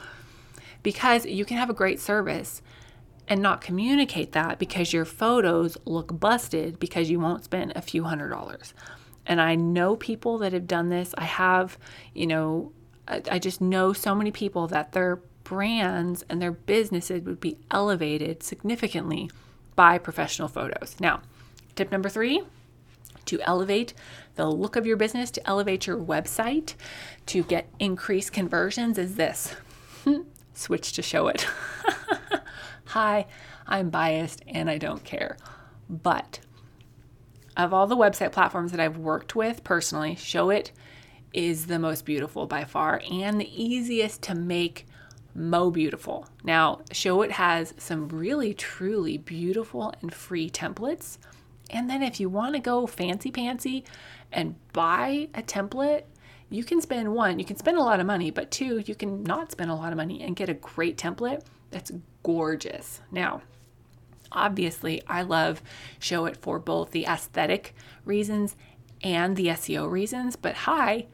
Because 0.82 1.26
you 1.26 1.44
can 1.44 1.58
have 1.58 1.68
a 1.68 1.74
great 1.74 2.00
service 2.00 2.62
and 3.28 3.40
not 3.42 3.60
communicate 3.60 4.32
that 4.32 4.58
because 4.58 4.92
your 4.92 5.04
photos 5.04 5.76
look 5.84 6.18
busted 6.18 6.78
because 6.78 7.10
you 7.10 7.20
won't 7.20 7.44
spend 7.44 7.72
a 7.74 7.82
few 7.82 8.04
hundred 8.04 8.30
dollars. 8.30 8.74
And 9.26 9.40
I 9.40 9.54
know 9.54 9.96
people 9.96 10.38
that 10.38 10.52
have 10.52 10.66
done 10.66 10.88
this. 10.88 11.14
I 11.16 11.24
have, 11.24 11.78
you 12.12 12.26
know, 12.26 12.72
I, 13.08 13.22
I 13.30 13.38
just 13.38 13.60
know 13.60 13.92
so 13.92 14.14
many 14.14 14.30
people 14.30 14.66
that 14.68 14.92
their 14.92 15.20
brands 15.44 16.24
and 16.28 16.40
their 16.40 16.52
businesses 16.52 17.22
would 17.22 17.40
be 17.40 17.58
elevated 17.70 18.42
significantly 18.42 19.30
by 19.76 19.98
professional 19.98 20.48
photos. 20.48 20.96
Now, 21.00 21.22
tip 21.74 21.92
number 21.92 22.08
three 22.08 22.42
to 23.26 23.40
elevate 23.42 23.94
the 24.36 24.50
look 24.50 24.76
of 24.76 24.86
your 24.86 24.96
business, 24.96 25.30
to 25.32 25.48
elevate 25.48 25.86
your 25.86 25.96
website, 25.96 26.74
to 27.26 27.42
get 27.44 27.68
increased 27.78 28.32
conversions 28.32 28.98
is 28.98 29.16
this 29.16 29.54
switch 30.54 30.92
to 30.92 31.02
Showit. 31.02 31.46
Hi, 32.86 33.26
I'm 33.66 33.90
biased 33.90 34.42
and 34.46 34.68
I 34.68 34.78
don't 34.78 35.04
care. 35.04 35.36
But 35.88 36.40
of 37.56 37.72
all 37.72 37.86
the 37.86 37.96
website 37.96 38.32
platforms 38.32 38.70
that 38.72 38.80
I've 38.80 38.98
worked 38.98 39.34
with 39.34 39.64
personally, 39.64 40.16
Showit 40.16 40.70
is 41.32 41.66
the 41.66 41.78
most 41.78 42.04
beautiful 42.04 42.46
by 42.46 42.64
far 42.64 43.02
and 43.10 43.40
the 43.40 43.62
easiest 43.62 44.22
to 44.22 44.34
make 44.34 44.86
Mo 45.34 45.70
beautiful. 45.70 46.28
Now, 46.44 46.82
Showit 46.90 47.32
has 47.32 47.74
some 47.76 48.08
really 48.08 48.54
truly 48.54 49.18
beautiful 49.18 49.92
and 50.00 50.14
free 50.14 50.48
templates. 50.48 51.18
And 51.70 51.90
then 51.90 52.02
if 52.02 52.20
you 52.20 52.28
want 52.28 52.54
to 52.54 52.60
go 52.60 52.86
fancy 52.86 53.32
pantsy 53.32 53.82
and 54.30 54.54
buy 54.72 55.28
a 55.34 55.42
template, 55.42 56.04
you 56.50 56.62
can 56.62 56.80
spend 56.80 57.12
one, 57.12 57.40
you 57.40 57.44
can 57.44 57.56
spend 57.56 57.78
a 57.78 57.82
lot 57.82 57.98
of 57.98 58.06
money, 58.06 58.30
but 58.30 58.52
two, 58.52 58.78
you 58.86 58.94
can 58.94 59.24
not 59.24 59.50
spend 59.50 59.70
a 59.70 59.74
lot 59.74 59.90
of 59.90 59.96
money 59.96 60.22
and 60.22 60.36
get 60.36 60.48
a 60.48 60.54
great 60.54 60.96
template 60.96 61.42
that's 61.72 61.90
gorgeous. 62.22 63.00
Now, 63.10 63.42
obviously, 64.34 65.02
I 65.06 65.22
love 65.22 65.62
Showit 66.00 66.36
for 66.36 66.58
both 66.58 66.90
the 66.90 67.06
aesthetic 67.06 67.74
reasons 68.04 68.56
and 69.02 69.36
the 69.36 69.48
SEO 69.48 69.90
reasons, 69.90 70.36
but 70.36 70.54
hi, 70.54 71.06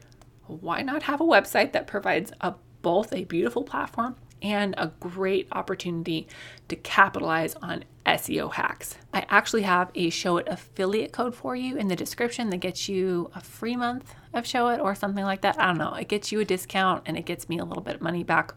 why 0.47 0.81
not 0.81 1.03
have 1.03 1.21
a 1.21 1.25
website 1.25 1.71
that 1.73 1.87
provides 1.87 2.31
a, 2.41 2.55
both 2.81 3.13
a 3.13 3.23
beautiful 3.23 3.63
platform 3.63 4.15
and 4.41 4.73
a 4.77 4.91
great 4.99 5.47
opportunity 5.51 6.27
to 6.67 6.75
capitalize 6.75 7.55
on 7.55 7.83
SEO 8.05 8.53
hacks. 8.53 8.97
I 9.13 9.25
actually 9.29 9.61
have 9.61 9.91
a 9.93 10.09
Showit 10.09 10.47
affiliate 10.47 11.11
code 11.11 11.35
for 11.35 11.55
you 11.55 11.77
in 11.77 11.87
the 11.87 11.95
description 11.95 12.49
that 12.49 12.57
gets 12.57 12.89
you 12.89 13.29
a 13.35 13.41
free 13.41 13.75
month 13.75 14.15
of 14.33 14.45
Showit 14.45 14.79
or 14.79 14.95
something 14.95 15.23
like 15.23 15.41
that. 15.41 15.59
I 15.59 15.67
don't 15.67 15.77
know. 15.77 15.93
It 15.93 16.07
gets 16.07 16.31
you 16.31 16.39
a 16.39 16.45
discount 16.45 17.03
and 17.05 17.17
it 17.17 17.25
gets 17.25 17.47
me 17.47 17.59
a 17.59 17.65
little 17.65 17.83
bit 17.83 17.95
of 17.95 18.01
money 18.01 18.23
back 18.23 18.53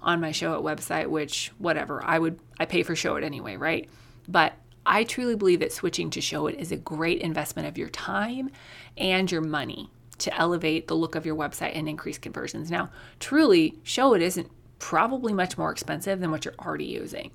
on 0.00 0.20
my 0.20 0.30
Show 0.30 0.60
Showit 0.60 0.62
website, 0.62 1.08
which 1.08 1.50
whatever, 1.58 2.04
I 2.04 2.18
would 2.18 2.38
I 2.60 2.66
pay 2.66 2.82
for 2.82 2.94
Showit 2.94 3.24
anyway, 3.24 3.56
right? 3.56 3.88
But 4.28 4.54
I 4.86 5.04
truly 5.04 5.36
believe 5.36 5.60
that 5.60 5.72
switching 5.72 6.10
to 6.10 6.20
Showit 6.20 6.54
is 6.58 6.72
a 6.72 6.76
great 6.76 7.20
investment 7.20 7.68
of 7.68 7.78
your 7.78 7.88
time 7.88 8.50
and 8.96 9.30
your 9.30 9.40
money 9.40 9.90
to 10.18 10.34
elevate 10.38 10.88
the 10.88 10.94
look 10.94 11.14
of 11.14 11.26
your 11.26 11.36
website 11.36 11.72
and 11.74 11.88
increase 11.88 12.18
conversions. 12.18 12.70
Now, 12.70 12.90
truly, 13.18 13.78
Showit 13.84 14.20
isn't 14.20 14.50
probably 14.78 15.32
much 15.32 15.56
more 15.56 15.72
expensive 15.72 16.20
than 16.20 16.30
what 16.30 16.44
you're 16.44 16.54
already 16.60 16.84
using. 16.84 17.30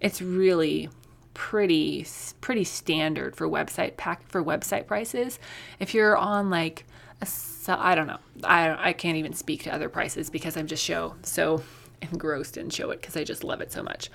It's 0.00 0.22
really 0.22 0.88
pretty 1.34 2.06
pretty 2.40 2.62
standard 2.62 3.34
for 3.34 3.48
website 3.48 3.96
pack 3.96 4.26
for 4.28 4.42
website 4.42 4.86
prices. 4.86 5.38
If 5.80 5.92
you're 5.92 6.16
on 6.16 6.48
like 6.48 6.86
a, 7.20 7.26
I 7.68 7.94
don't 7.94 8.06
know. 8.06 8.18
I 8.44 8.90
I 8.90 8.92
can't 8.92 9.16
even 9.16 9.32
speak 9.32 9.64
to 9.64 9.74
other 9.74 9.88
prices 9.88 10.30
because 10.30 10.56
I'm 10.56 10.66
just 10.66 10.82
show 10.82 11.14
so 11.22 11.62
engrossed 12.02 12.56
in 12.56 12.68
Showit 12.68 13.00
because 13.00 13.16
I 13.16 13.24
just 13.24 13.44
love 13.44 13.60
it 13.60 13.72
so 13.72 13.82
much. 13.82 14.10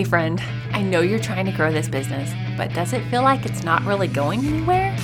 Hey 0.00 0.04
friend, 0.04 0.42
I 0.72 0.80
know 0.80 1.02
you're 1.02 1.18
trying 1.18 1.44
to 1.44 1.52
grow 1.52 1.70
this 1.70 1.86
business, 1.86 2.32
but 2.56 2.72
does 2.72 2.94
it 2.94 3.04
feel 3.10 3.20
like 3.20 3.44
it's 3.44 3.62
not 3.62 3.84
really 3.84 4.08
going 4.08 4.42
anywhere? 4.46 4.96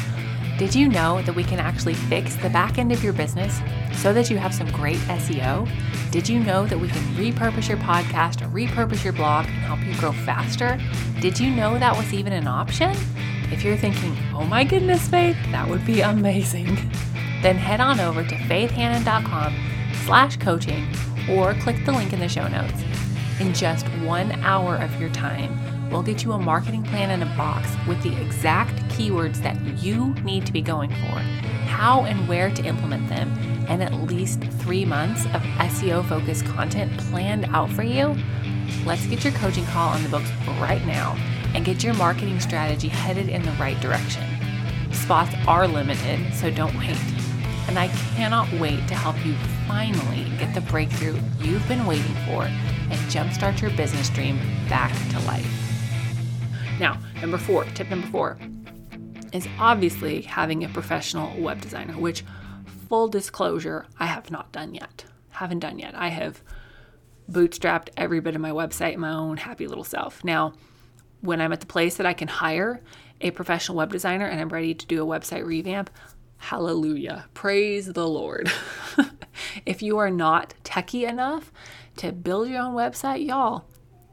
Did 0.59 0.75
you 0.75 0.89
know 0.89 1.21
that 1.21 1.35
we 1.35 1.45
can 1.45 1.59
actually 1.59 1.93
fix 1.93 2.35
the 2.37 2.49
back 2.49 2.79
end 2.79 2.91
of 2.93 3.05
your 3.05 3.13
business 3.13 3.61
so 3.93 4.15
that 4.15 4.31
you 4.31 4.39
have 4.39 4.55
some 4.55 4.71
great 4.71 4.97
SEO? 5.01 5.69
Did 6.11 6.31
you 6.31 6.41
know 6.41 6.65
that 6.65 6.79
we 6.79 6.89
can 6.89 7.03
repurpose 7.15 7.69
your 7.69 7.77
podcast 7.77 8.41
repurpose 8.51 9.05
your 9.05 9.13
blog 9.13 9.45
and 9.45 9.55
help 9.57 9.85
you 9.85 9.95
grow 10.01 10.13
faster? 10.13 10.81
Did 11.21 11.39
you 11.39 11.51
know 11.51 11.79
that 11.79 11.95
was 11.95 12.15
even 12.15 12.33
an 12.33 12.49
option? 12.49 12.97
If 13.53 13.63
you're 13.65 13.77
thinking, 13.77 14.17
oh 14.33 14.47
my 14.47 14.65
goodness, 14.65 15.09
Faith, 15.09 15.37
that 15.51 15.69
would 15.69 15.85
be 15.85 16.01
amazing, 16.01 16.75
then 17.43 17.57
head 17.57 17.81
on 17.81 18.01
over 18.01 18.25
to 18.25 18.35
faithhanan.com 18.35 19.55
slash 20.07 20.39
coaching 20.39 20.89
or 21.31 21.53
click 21.53 21.85
the 21.85 21.93
link 21.93 22.15
in 22.15 22.21
the 22.21 22.31
show 22.31 22.49
notes. 22.49 22.83
In 23.39 23.53
just 23.53 23.87
one 24.01 24.33
hour 24.43 24.77
of 24.77 24.99
your 24.99 25.11
time, 25.11 25.91
we'll 25.91 26.03
get 26.03 26.25
you 26.25 26.33
a 26.33 26.39
marketing 26.39 26.83
plan 26.85 27.11
in 27.11 27.23
a 27.23 27.37
box 27.37 27.69
with 27.87 28.03
the 28.03 28.19
exact 28.19 28.75
keywords 28.89 29.43
that 29.43 29.61
you 29.83 30.15
need 30.25 30.47
to 30.47 30.53
be 30.53 30.63
going 30.63 30.89
for, 30.89 31.19
how 31.67 32.05
and 32.05 32.27
where 32.27 32.51
to 32.51 32.65
implement 32.65 33.11
them, 33.11 33.31
and 33.69 33.83
at 33.83 33.93
least 33.93 34.41
three 34.41 34.87
months 34.87 35.27
of 35.27 35.43
SEO 35.43 36.09
focused 36.09 36.47
content 36.47 36.97
planned 36.97 37.45
out 37.51 37.71
for 37.71 37.83
you. 37.83 38.17
Let's 38.87 39.07
get 39.07 39.23
your 39.23 39.35
coaching 39.35 39.67
call 39.67 39.91
on 39.91 40.03
the 40.03 40.09
books 40.09 40.31
right 40.59 40.85
now 40.87 41.15
and 41.55 41.63
get 41.63 41.85
your 41.85 41.93
marketing 41.95 42.41
strategy 42.41 42.89
headed 42.89 43.29
in 43.29 43.43
the 43.43 43.53
right 43.53 43.79
direction. 43.81 44.25
Spots 44.93 45.35
are 45.47 45.69
limited, 45.69 46.33
so 46.33 46.51
don't 46.51 46.75
wait. 46.79 47.16
And 47.69 47.79
I 47.79 47.89
cannot 48.15 48.53
wait 48.55 48.87
to 48.89 48.95
help 48.95 49.25
you 49.25 49.35
finally 49.67 50.25
get 50.39 50.55
the 50.55 50.61
breakthrough 50.61 51.19
you've 51.41 51.67
been 51.69 51.85
waiting 51.87 52.15
for 52.27 52.45
and 52.45 52.99
jumpstart 53.11 53.61
your 53.61 53.71
business 53.73 54.09
dream 54.11 54.39
back 54.69 54.93
to 55.11 55.19
life. 55.21 55.47
Now, 56.79 56.99
number 57.21 57.39
four, 57.39 57.65
tip 57.75 57.91
number 57.91 58.07
four 58.09 58.39
is 59.33 59.49
obviously 59.59 60.23
having 60.23 60.65
a 60.65 60.69
professional 60.69 61.41
web 61.41 61.61
designer, 61.61 61.95
which, 61.95 62.25
full 62.89 63.09
disclosure, 63.09 63.87
I 63.99 64.07
have 64.07 64.31
not 64.31 64.53
done 64.53 64.75
yet. 64.75 65.05
Haven't 65.31 65.61
done 65.61 65.79
yet. 65.79 65.95
I 65.95 66.09
have 66.09 66.43
bootstrapped 67.31 67.89
every 67.97 68.21
bit 68.21 68.35
of 68.35 68.41
my 68.41 68.51
website 68.51 68.97
my 68.97 69.13
own 69.13 69.37
happy 69.37 69.67
little 69.67 69.85
self. 69.85 70.23
Now, 70.23 70.53
when 71.21 71.41
I'm 71.41 71.53
at 71.53 71.61
the 71.61 71.67
place 71.67 71.97
that 71.97 72.07
I 72.07 72.13
can 72.13 72.29
hire 72.29 72.81
a 73.21 73.31
professional 73.33 73.77
web 73.77 73.91
designer 73.91 74.27
and 74.27 74.41
I'm 74.41 74.49
ready 74.49 74.75
to 74.75 74.87
do 74.87 75.03
a 75.03 75.07
website 75.07 75.45
revamp, 75.45 75.91
hallelujah. 76.39 77.27
Praise 77.35 77.93
the 77.93 78.09
Lord. 78.09 78.51
if 79.67 79.83
you 79.83 79.99
are 79.99 80.11
not 80.11 80.55
techie 80.65 81.09
enough 81.09 81.53
to 81.97 82.13
build 82.13 82.49
your 82.49 82.63
own 82.63 82.75
website, 82.75 83.27
y'all, 83.27 83.65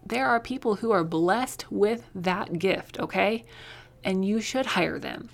there 0.06 0.27
are 0.27 0.39
people 0.39 0.75
who 0.75 0.92
are 0.92 1.03
blessed 1.03 1.72
with 1.72 2.10
that 2.13 2.60
gift, 2.60 3.00
okay? 3.00 3.46
And 4.03 4.25
you 4.25 4.42
should 4.42 4.65
hire 4.65 5.00
them. 5.00 5.30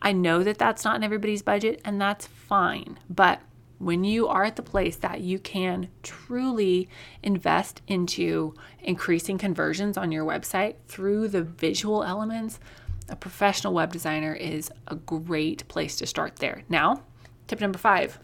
I 0.00 0.12
know 0.12 0.42
that 0.42 0.58
that's 0.58 0.84
not 0.84 0.96
in 0.96 1.04
everybody's 1.04 1.42
budget, 1.42 1.80
and 1.84 2.00
that's 2.00 2.26
fine. 2.26 2.98
But 3.08 3.40
when 3.78 4.04
you 4.04 4.28
are 4.28 4.44
at 4.44 4.56
the 4.56 4.62
place 4.62 4.96
that 4.96 5.20
you 5.20 5.38
can 5.38 5.88
truly 6.02 6.88
invest 7.22 7.82
into 7.86 8.54
increasing 8.80 9.38
conversions 9.38 9.96
on 9.96 10.12
your 10.12 10.24
website 10.24 10.76
through 10.88 11.28
the 11.28 11.42
visual 11.42 12.02
elements, 12.04 12.58
a 13.08 13.16
professional 13.16 13.72
web 13.72 13.92
designer 13.92 14.34
is 14.34 14.70
a 14.88 14.96
great 14.96 15.66
place 15.68 15.96
to 15.96 16.06
start 16.06 16.36
there. 16.36 16.62
Now, 16.68 17.02
tip 17.46 17.60
number 17.60 17.78
five 17.78 18.18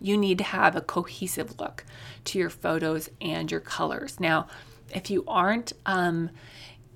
you 0.00 0.18
need 0.18 0.36
to 0.36 0.44
have 0.44 0.76
a 0.76 0.82
cohesive 0.82 1.58
look 1.58 1.84
to 2.24 2.38
your 2.38 2.50
photos 2.50 3.08
and 3.22 3.50
your 3.50 3.60
colors. 3.60 4.20
Now, 4.20 4.48
if 4.92 5.10
you 5.10 5.24
aren't 5.26 5.72
um, 5.86 6.28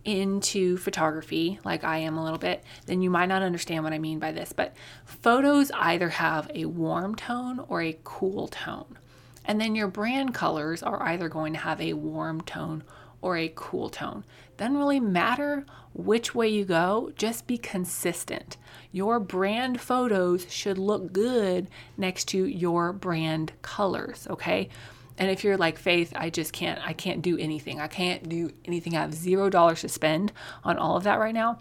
into 0.04 0.76
photography, 0.76 1.58
like 1.64 1.84
I 1.84 1.98
am 1.98 2.18
a 2.18 2.22
little 2.22 2.38
bit, 2.38 2.62
then 2.84 3.00
you 3.00 3.08
might 3.08 3.26
not 3.26 3.42
understand 3.42 3.82
what 3.84 3.94
I 3.94 3.98
mean 3.98 4.18
by 4.18 4.32
this. 4.32 4.52
But 4.52 4.76
photos 5.06 5.70
either 5.70 6.10
have 6.10 6.50
a 6.54 6.66
warm 6.66 7.14
tone 7.14 7.64
or 7.68 7.80
a 7.80 7.98
cool 8.04 8.48
tone. 8.48 8.98
And 9.44 9.58
then 9.58 9.74
your 9.74 9.88
brand 9.88 10.34
colors 10.34 10.82
are 10.82 11.02
either 11.02 11.30
going 11.30 11.54
to 11.54 11.60
have 11.60 11.80
a 11.80 11.94
warm 11.94 12.42
tone 12.42 12.84
or 13.22 13.38
a 13.38 13.52
cool 13.54 13.88
tone. 13.88 14.24
Doesn't 14.58 14.76
really 14.76 15.00
matter 15.00 15.64
which 15.94 16.34
way 16.34 16.48
you 16.48 16.64
go, 16.64 17.12
just 17.16 17.46
be 17.46 17.56
consistent. 17.56 18.56
Your 18.92 19.18
brand 19.18 19.80
photos 19.80 20.46
should 20.52 20.78
look 20.78 21.12
good 21.12 21.68
next 21.96 22.26
to 22.28 22.44
your 22.44 22.92
brand 22.92 23.52
colors, 23.62 24.26
okay? 24.28 24.68
And 25.16 25.30
if 25.30 25.42
you're 25.42 25.56
like 25.56 25.78
Faith, 25.78 26.12
I 26.14 26.28
just 26.30 26.52
can't 26.52 26.80
I 26.86 26.92
can't 26.92 27.22
do 27.22 27.38
anything. 27.38 27.80
I 27.80 27.86
can't 27.86 28.28
do 28.28 28.50
anything. 28.64 28.96
I 28.96 29.00
have 29.00 29.14
0 29.14 29.48
dollars 29.50 29.80
to 29.80 29.88
spend 29.88 30.32
on 30.62 30.76
all 30.76 30.96
of 30.96 31.04
that 31.04 31.18
right 31.18 31.34
now. 31.34 31.58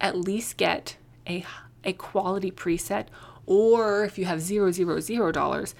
At 0.00 0.16
least 0.16 0.56
get 0.56 0.96
a 1.26 1.44
a 1.82 1.92
quality 1.94 2.50
preset 2.50 3.06
or 3.46 4.04
if 4.04 4.18
you 4.18 4.24
have 4.24 4.40
zero 4.40 4.70
zero 4.70 5.00
zero 5.00 5.32
dollars, 5.32 5.74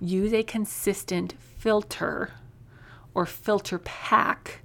use 0.00 0.32
a 0.32 0.42
consistent 0.42 1.34
filter 1.58 2.32
or 3.12 3.26
filter 3.26 3.78
pack 3.78 4.60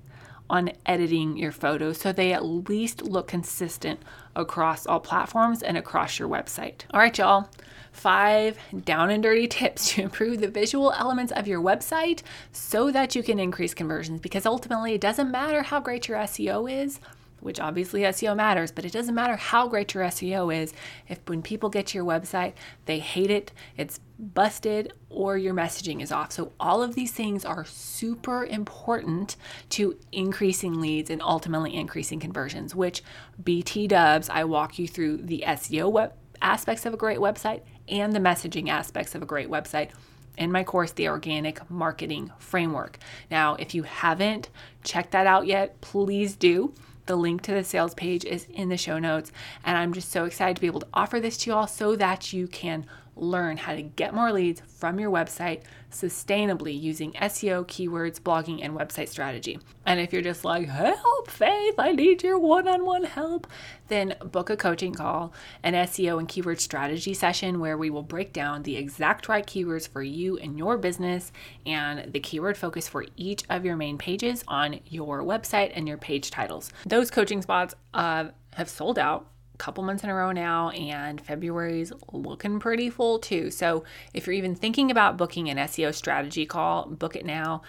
on 0.49 0.71
editing 0.85 1.37
your 1.37 1.51
photos 1.51 1.99
so 1.99 2.11
they 2.11 2.33
at 2.33 2.45
least 2.45 3.01
look 3.01 3.27
consistent 3.27 3.99
across 4.35 4.85
all 4.85 4.99
platforms 4.99 5.63
and 5.63 5.77
across 5.77 6.19
your 6.19 6.27
website. 6.27 6.81
All 6.91 6.99
right, 6.99 7.17
y'all. 7.17 7.49
Five 7.91 8.57
down 8.85 9.11
and 9.11 9.21
dirty 9.21 9.47
tips 9.59 9.93
to 9.93 10.01
improve 10.01 10.41
the 10.41 10.47
visual 10.47 10.91
elements 10.93 11.31
of 11.31 11.47
your 11.47 11.61
website 11.61 12.21
so 12.51 12.91
that 12.91 13.15
you 13.15 13.23
can 13.23 13.39
increase 13.39 13.73
conversions 13.73 14.19
because 14.19 14.45
ultimately 14.45 14.93
it 14.93 15.01
doesn't 15.01 15.31
matter 15.31 15.61
how 15.61 15.79
great 15.79 16.07
your 16.07 16.17
SEO 16.17 16.71
is 16.71 16.99
which 17.43 17.59
obviously 17.59 18.01
SEO 18.01 18.35
matters, 18.35 18.71
but 18.71 18.85
it 18.85 18.91
doesn't 18.91 19.15
matter 19.15 19.35
how 19.35 19.67
great 19.67 19.93
your 19.93 20.03
SEO 20.05 20.53
is. 20.53 20.73
If 21.07 21.19
when 21.27 21.41
people 21.41 21.69
get 21.69 21.87
to 21.87 21.97
your 21.97 22.05
website, 22.05 22.53
they 22.85 22.99
hate 22.99 23.29
it, 23.29 23.51
it's 23.77 23.99
busted, 24.17 24.93
or 25.09 25.37
your 25.37 25.53
messaging 25.53 26.01
is 26.01 26.11
off. 26.11 26.31
So, 26.31 26.53
all 26.59 26.81
of 26.81 26.95
these 26.95 27.11
things 27.11 27.45
are 27.45 27.65
super 27.65 28.45
important 28.45 29.35
to 29.69 29.97
increasing 30.11 30.79
leads 30.79 31.09
and 31.09 31.21
ultimately 31.21 31.75
increasing 31.75 32.19
conversions, 32.19 32.73
which 32.73 33.03
BT 33.43 33.87
dubs, 33.87 34.29
I 34.29 34.43
walk 34.45 34.79
you 34.79 34.87
through 34.87 35.17
the 35.17 35.43
SEO 35.45 35.91
web 35.91 36.13
aspects 36.41 36.85
of 36.85 36.93
a 36.93 36.97
great 36.97 37.19
website 37.19 37.61
and 37.87 38.13
the 38.13 38.19
messaging 38.19 38.69
aspects 38.69 39.15
of 39.15 39.21
a 39.21 39.25
great 39.25 39.49
website 39.49 39.89
in 40.37 40.51
my 40.51 40.63
course, 40.63 40.91
The 40.91 41.09
Organic 41.09 41.69
Marketing 41.69 42.31
Framework. 42.39 42.97
Now, 43.29 43.55
if 43.55 43.75
you 43.75 43.83
haven't 43.83 44.49
checked 44.83 45.11
that 45.11 45.27
out 45.27 45.45
yet, 45.45 45.79
please 45.81 46.35
do. 46.35 46.73
The 47.05 47.15
link 47.15 47.41
to 47.43 47.53
the 47.53 47.63
sales 47.63 47.93
page 47.93 48.23
is 48.25 48.47
in 48.53 48.69
the 48.69 48.77
show 48.77 48.99
notes. 48.99 49.31
And 49.65 49.77
I'm 49.77 49.93
just 49.93 50.11
so 50.11 50.25
excited 50.25 50.55
to 50.55 50.61
be 50.61 50.67
able 50.67 50.81
to 50.81 50.87
offer 50.93 51.19
this 51.19 51.37
to 51.37 51.49
you 51.49 51.55
all 51.55 51.67
so 51.67 51.95
that 51.95 52.33
you 52.33 52.47
can 52.47 52.85
learn 53.15 53.57
how 53.57 53.75
to 53.75 53.81
get 53.81 54.13
more 54.13 54.31
leads 54.31 54.61
from 54.77 54.99
your 54.99 55.11
website 55.11 55.63
sustainably 55.91 56.79
using 56.79 57.11
SEO, 57.13 57.65
keywords, 57.67 58.19
blogging, 58.19 58.63
and 58.63 58.73
website 58.73 59.09
strategy. 59.09 59.59
And 59.85 59.99
if 59.99 60.11
you're 60.11 60.21
just 60.21 60.43
like, 60.43 60.67
help, 60.67 61.29
Faith, 61.29 61.75
I 61.77 61.91
need 61.91 62.23
your 62.23 62.39
one 62.39 62.67
on 62.67 62.85
one 62.85 63.03
help, 63.03 63.47
then 63.87 64.15
book 64.19 64.49
a 64.49 64.57
coaching 64.57 64.93
call, 64.93 65.33
an 65.61 65.73
SEO 65.73 66.19
and 66.19 66.27
keyword 66.27 66.59
strategy 66.59 67.13
session 67.13 67.59
where 67.59 67.77
we 67.77 67.89
will 67.89 68.03
break 68.03 68.33
down 68.33 68.63
the 68.63 68.75
exact 68.75 69.29
right 69.29 69.45
keywords 69.45 69.87
for 69.87 70.01
you 70.01 70.37
and 70.37 70.57
your 70.57 70.77
business 70.77 71.31
and 71.65 72.11
the 72.11 72.19
keyword 72.19 72.57
focus 72.57 72.87
for 72.87 73.05
each 73.15 73.43
of 73.49 73.65
your 73.65 73.75
main 73.75 73.97
pages 73.97 74.43
on 74.47 74.79
your 74.87 75.21
website 75.21 75.71
and 75.75 75.87
your 75.87 75.97
page 75.97 76.31
titles. 76.31 76.71
Those 76.85 77.11
coaching 77.11 77.41
spots 77.41 77.75
uh, 77.93 78.29
have 78.53 78.69
sold 78.69 78.97
out 78.97 79.27
couple 79.57 79.83
months 79.83 80.03
in 80.03 80.09
a 80.09 80.15
row 80.15 80.31
now, 80.31 80.69
and 80.69 81.21
February's 81.21 81.91
looking 82.11 82.59
pretty 82.59 82.89
full 82.89 83.19
too. 83.19 83.51
So 83.51 83.83
if 84.13 84.25
you're 84.25 84.33
even 84.33 84.55
thinking 84.55 84.91
about 84.91 85.17
booking 85.17 85.49
an 85.49 85.57
SEO 85.57 85.93
strategy 85.93 86.45
call, 86.45 86.87
book 86.87 87.15
it 87.15 87.25
now. 87.25 87.61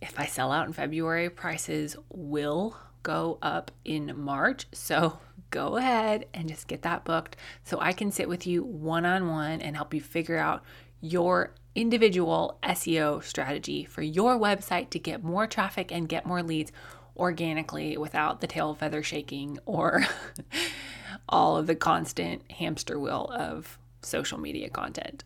If 0.00 0.18
I 0.18 0.26
sell 0.26 0.52
out 0.52 0.66
in 0.66 0.72
February, 0.72 1.30
prices 1.30 1.96
will 2.10 2.76
go 3.02 3.38
up 3.42 3.70
in 3.84 4.12
March. 4.16 4.66
So 4.72 5.18
go 5.50 5.76
ahead 5.76 6.26
and 6.34 6.48
just 6.48 6.66
get 6.66 6.82
that 6.82 7.04
booked 7.04 7.36
so 7.64 7.78
I 7.80 7.92
can 7.92 8.10
sit 8.10 8.28
with 8.28 8.46
you 8.46 8.64
one 8.64 9.04
on 9.04 9.28
one 9.28 9.60
and 9.60 9.76
help 9.76 9.94
you 9.94 10.00
figure 10.00 10.38
out 10.38 10.62
your 11.00 11.54
individual 11.74 12.58
SEO 12.62 13.22
strategy 13.22 13.84
for 13.84 14.02
your 14.02 14.38
website 14.38 14.90
to 14.90 14.98
get 14.98 15.24
more 15.24 15.46
traffic 15.46 15.90
and 15.90 16.08
get 16.08 16.26
more 16.26 16.42
leads 16.42 16.72
organically 17.16 17.96
without 17.96 18.40
the 18.40 18.46
tail 18.46 18.74
feather 18.74 19.02
shaking 19.02 19.58
or 19.66 20.06
all 21.28 21.56
of 21.56 21.66
the 21.66 21.74
constant 21.74 22.50
hamster 22.52 22.98
wheel 22.98 23.30
of 23.34 23.78
social 24.02 24.38
media 24.38 24.68
content. 24.68 25.24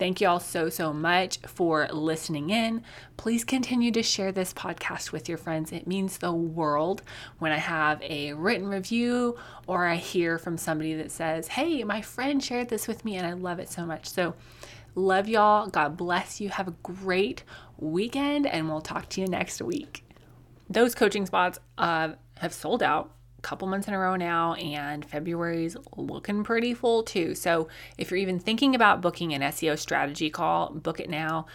Thank 0.00 0.22
you 0.22 0.28
all 0.28 0.40
so, 0.40 0.70
so 0.70 0.94
much 0.94 1.40
for 1.40 1.86
listening 1.92 2.48
in. 2.48 2.82
Please 3.18 3.44
continue 3.44 3.92
to 3.92 4.02
share 4.02 4.32
this 4.32 4.54
podcast 4.54 5.12
with 5.12 5.28
your 5.28 5.36
friends. 5.36 5.72
It 5.72 5.86
means 5.86 6.16
the 6.16 6.32
world 6.32 7.02
when 7.38 7.52
I 7.52 7.58
have 7.58 8.00
a 8.00 8.32
written 8.32 8.66
review 8.66 9.36
or 9.66 9.86
I 9.86 9.96
hear 9.96 10.38
from 10.38 10.56
somebody 10.56 10.94
that 10.94 11.10
says, 11.10 11.48
Hey, 11.48 11.84
my 11.84 12.00
friend 12.00 12.42
shared 12.42 12.70
this 12.70 12.88
with 12.88 13.04
me 13.04 13.16
and 13.16 13.26
I 13.26 13.34
love 13.34 13.58
it 13.58 13.68
so 13.68 13.84
much. 13.84 14.06
So, 14.08 14.34
love 14.94 15.28
y'all. 15.28 15.66
God 15.66 15.98
bless 15.98 16.40
you. 16.40 16.48
Have 16.48 16.68
a 16.68 16.74
great 16.82 17.44
weekend 17.76 18.46
and 18.46 18.70
we'll 18.70 18.80
talk 18.80 19.10
to 19.10 19.20
you 19.20 19.26
next 19.26 19.60
week. 19.60 20.02
Those 20.70 20.94
coaching 20.94 21.26
spots 21.26 21.58
uh, 21.76 22.12
have 22.38 22.54
sold 22.54 22.82
out 22.82 23.12
couple 23.42 23.68
months 23.68 23.88
in 23.88 23.94
a 23.94 23.98
row 23.98 24.16
now, 24.16 24.54
and 24.54 25.04
February's 25.04 25.76
looking 25.96 26.44
pretty 26.44 26.74
full 26.74 27.02
too. 27.02 27.34
So 27.34 27.68
if 27.98 28.10
you're 28.10 28.18
even 28.18 28.38
thinking 28.38 28.74
about 28.74 29.00
booking 29.00 29.32
an 29.34 29.42
SEO 29.42 29.78
strategy 29.78 30.30
call, 30.30 30.70
book 30.70 31.00
it 31.00 31.10
now. 31.10 31.46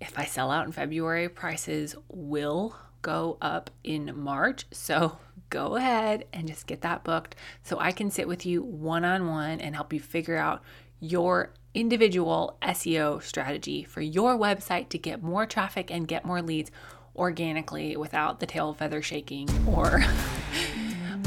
If 0.00 0.18
I 0.18 0.24
sell 0.24 0.50
out 0.50 0.66
in 0.66 0.72
February, 0.72 1.28
prices 1.28 1.96
will 2.08 2.76
go 3.02 3.36
up 3.40 3.70
in 3.84 4.12
March. 4.16 4.64
So 4.72 5.18
go 5.50 5.76
ahead 5.76 6.24
and 6.32 6.48
just 6.48 6.66
get 6.66 6.80
that 6.80 7.04
booked 7.04 7.36
so 7.62 7.78
I 7.78 7.92
can 7.92 8.10
sit 8.10 8.26
with 8.26 8.44
you 8.44 8.62
one 8.62 9.04
on 9.04 9.28
one 9.28 9.60
and 9.60 9.74
help 9.74 9.92
you 9.92 10.00
figure 10.00 10.36
out 10.36 10.62
your 11.00 11.52
individual 11.74 12.56
SEO 12.62 13.22
strategy 13.22 13.84
for 13.84 14.00
your 14.00 14.38
website 14.38 14.88
to 14.88 14.98
get 14.98 15.22
more 15.22 15.44
traffic 15.44 15.90
and 15.90 16.08
get 16.08 16.24
more 16.24 16.40
leads 16.40 16.70
organically 17.16 17.96
without 17.96 18.40
the 18.40 18.46
tail 18.46 18.72
feather 18.72 19.02
shaking 19.02 19.48
or 19.68 20.02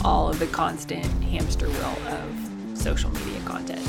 all 0.08 0.30
of 0.30 0.40
the 0.40 0.48
constant 0.48 1.06
hamster 1.22 1.68
wheel 1.68 1.98
of 2.08 2.78
social 2.78 3.12
media 3.12 3.42
content. 3.42 3.82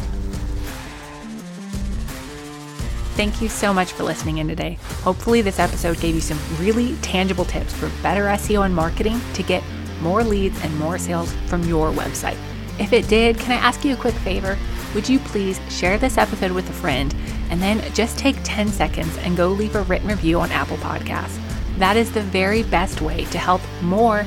Thank 3.15 3.41
you 3.41 3.49
so 3.49 3.73
much 3.73 3.93
for 3.93 4.03
listening 4.03 4.39
in 4.39 4.49
today. 4.49 4.79
Hopefully, 5.03 5.43
this 5.43 5.61
episode 5.61 6.01
gave 6.01 6.17
you 6.17 6.21
some 6.21 6.41
really 6.59 6.97
tangible 7.03 7.45
tips 7.45 7.73
for 7.73 7.89
better 8.03 8.25
SEO 8.25 8.65
and 8.65 8.75
marketing 8.75 9.21
to 9.35 9.45
get 9.45 9.63
more 10.01 10.25
leads 10.25 10.61
and 10.65 10.77
more 10.81 10.99
sales 10.99 11.33
from 11.47 11.63
your 11.69 11.93
website. 11.93 12.37
If 12.81 12.93
it 12.93 13.07
did, 13.07 13.39
can 13.39 13.53
I 13.53 13.61
ask 13.65 13.85
you 13.85 13.95
a 13.95 13.97
quick 13.97 14.15
favor? 14.15 14.59
Would 14.97 15.09
you 15.09 15.21
please 15.21 15.61
share 15.69 15.99
this 15.99 16.19
episode 16.19 16.51
with 16.51 16.69
a 16.69 16.73
friend 16.73 17.15
and 17.51 17.63
then 17.63 17.81
just 17.95 18.19
take 18.19 18.37
10 18.43 18.67
seconds 18.69 19.17
and 19.19 19.37
go 19.37 19.51
leave 19.51 19.77
a 19.77 19.83
written 19.83 20.09
review 20.09 20.41
on 20.41 20.51
Apple 20.51 20.79
Podcasts? 20.79 21.39
That 21.79 21.97
is 21.97 22.11
the 22.11 22.23
very 22.23 22.65
best 22.65 23.01
way 23.03 23.25
to 23.27 23.39
help 23.39 23.61
more 23.83 24.27